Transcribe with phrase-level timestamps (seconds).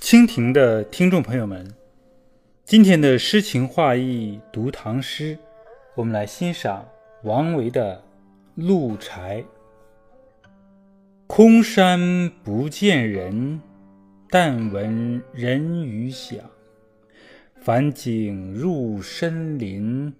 [0.00, 1.66] 蜻蜓的听众朋友们，
[2.64, 5.38] 今天的诗情画意读唐诗，
[5.94, 6.86] 我们来欣赏
[7.22, 7.96] 王维的
[8.54, 9.42] 《鹿柴》。
[11.26, 13.60] 空山不见人，
[14.28, 16.38] 但闻人语响。
[17.56, 20.12] 返景入深林，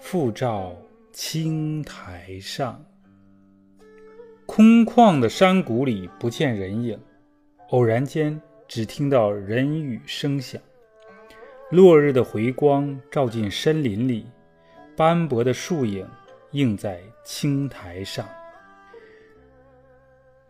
[0.00, 0.74] 复照
[1.12, 2.82] 青苔上。
[4.46, 6.98] 空旷的山谷里不见人影，
[7.68, 8.40] 偶然间。
[8.68, 10.60] 只听到人语声响，
[11.70, 14.26] 落日的回光照进森林里，
[14.94, 16.06] 斑驳的树影
[16.50, 18.28] 映在青苔上。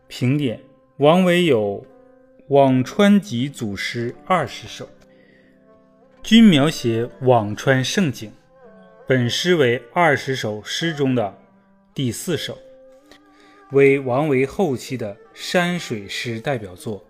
[0.07, 0.59] 评点：
[0.97, 1.81] 王维有
[2.53, 4.89] 《辋川集》组诗二十首，
[6.21, 8.29] 均描写辋川胜景。
[9.07, 11.35] 本诗为二十首诗中的
[11.93, 12.57] 第四首，
[13.71, 17.05] 为王维后期的山水诗代表作。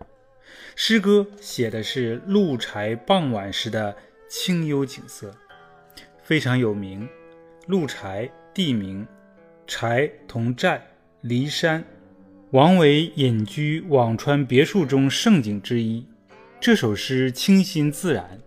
[0.76, 3.96] 诗歌写的是鹿柴傍晚时的
[4.30, 5.36] 清幽景色，
[6.24, 7.08] 非常有名。
[7.68, 9.06] 鹿柴地名，
[9.68, 10.86] 柴同寨、
[11.24, 11.84] 骊山。
[12.52, 16.04] 王维隐居辋川别墅中胜景之一。
[16.60, 18.40] 这首诗清新自然，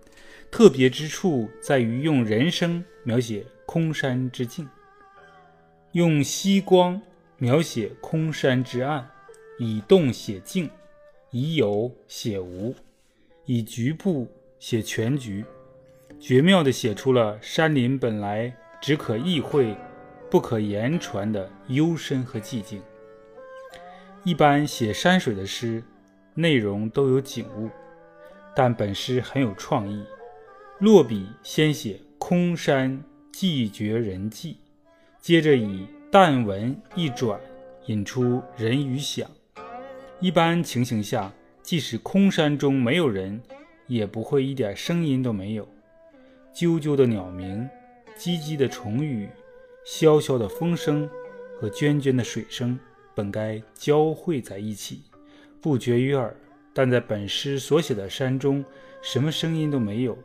[0.51, 4.69] 特别之处在于用人声描写空山之境，
[5.93, 7.01] 用夕光
[7.39, 9.09] 描写空山之暗，
[9.59, 10.69] 以动写静。
[11.33, 12.75] 以有写无，
[13.47, 15.43] 以局部写全局，
[16.21, 19.75] 绝妙地写出了山林本来只可意会、
[20.31, 22.83] 不可言传的幽深和寂静。
[24.25, 25.83] 一般写山水的诗，
[26.35, 27.71] 内容都有景物，
[28.55, 30.05] 但本诗很有创意，
[30.81, 34.59] 落笔先写空山寂绝人迹，
[35.19, 37.41] 接着以淡文一转，
[37.87, 39.27] 引出人语响。
[40.23, 41.33] 一般情形下，
[41.65, 43.43] 即使空山中没有人，
[43.89, 45.67] 也不会一点声音都没有。
[46.55, 47.69] 啾啾的鸟鸣，
[48.17, 49.29] 唧唧的虫语，
[49.85, 51.11] 萧萧的风声
[51.59, 52.79] 和涓涓的水声，
[53.17, 55.03] 本该交汇在一起，
[55.61, 56.33] 不绝于耳。
[56.73, 58.65] 但在本诗所写的山中，
[59.03, 60.17] 什么声音都没有，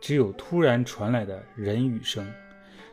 [0.00, 2.26] 只有突然传来的人语声。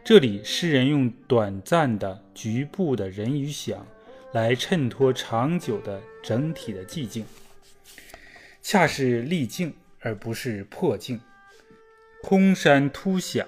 [0.04, 3.88] 这里诗人用短暂的、局部的人语响。
[4.34, 7.26] 来衬托长久的整体的寂静，
[8.62, 11.20] 恰是立静而不是破静。
[12.24, 13.46] 空山突响，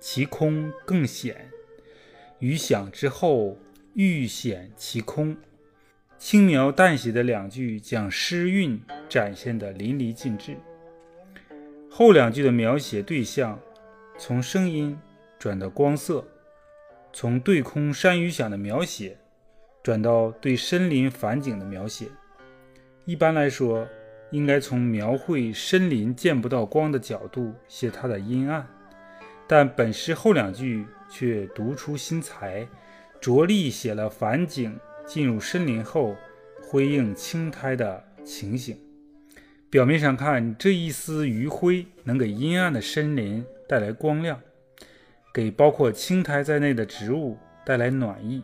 [0.00, 1.34] 其空更显；
[2.40, 3.56] 余响之后，
[3.94, 5.36] 愈显其空。
[6.18, 10.56] 轻描淡写的两句，将诗韵展现得淋漓尽致。
[11.90, 13.60] 后两句的描写对象，
[14.18, 14.98] 从声音
[15.38, 16.26] 转到光色，
[17.12, 19.18] 从对空山雨响的描写。
[19.86, 22.06] 转到对森林繁景的描写，
[23.04, 23.86] 一般来说，
[24.32, 28.66] 应该从描绘森林见不到光的角度写它的阴暗，
[29.46, 32.66] 但本诗后两句却独出心裁，
[33.20, 34.76] 着力写了繁景
[35.06, 36.16] 进入森林后
[36.60, 38.76] 辉映青苔的情形。
[39.70, 44.40] 表面上看，这一丝余晖能给阴暗的森林带来光亮，
[45.32, 48.42] 给包括青苔在内的植物带来暖意。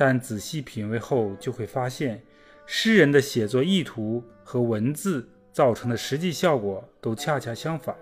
[0.00, 2.22] 但仔细品味后，就会发现，
[2.66, 7.96] 诗人的写作意图和文字造成的实际效果都恰恰相反。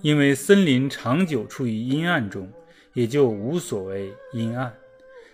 [0.00, 2.50] 因为森林长久处于阴暗中，
[2.94, 4.74] 也就无所谓阴暗。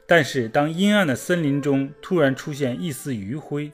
[0.07, 3.73] 但是，当阴暗的森林中突然出现一丝余晖，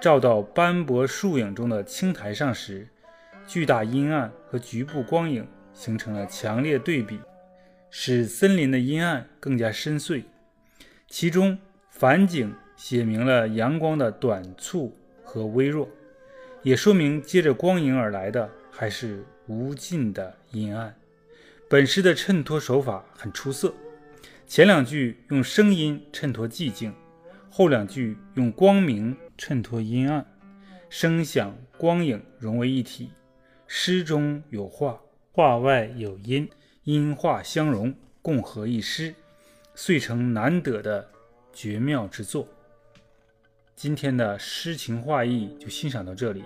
[0.00, 2.88] 照到斑驳树影中的青苔上时，
[3.46, 7.20] 巨大阴暗和局部光影形成了强烈对比，
[7.90, 10.24] 使森林的阴暗更加深邃。
[11.16, 11.56] 其中
[11.90, 14.92] 反景写明了阳光的短促
[15.22, 15.88] 和微弱，
[16.64, 20.92] 也说明接着光影而来的还是无尽的阴暗。
[21.70, 23.72] 本诗的衬托手法很出色，
[24.48, 26.92] 前两句用声音衬托寂静，
[27.48, 30.26] 后两句用光明衬托阴暗，
[30.90, 33.10] 声响光影融为一体，
[33.68, 35.00] 诗中有画，
[35.30, 36.50] 画外有音，
[36.82, 39.14] 音画相融，共合一诗。
[39.76, 41.04] 遂成难得的
[41.52, 42.46] 绝妙之作。
[43.74, 46.44] 今天的诗情画意就欣赏到这里，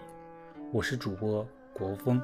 [0.73, 2.23] 我是主播国风。